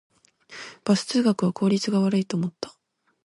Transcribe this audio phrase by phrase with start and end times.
[0.83, 2.73] バス通学は効率が悪いと思った